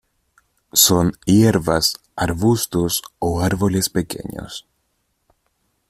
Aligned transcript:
Son 0.73 1.11
hierbas, 1.27 1.99
arbustos 2.15 3.03
o 3.19 3.41
árboles 3.43 3.91
pequeños. 3.91 4.67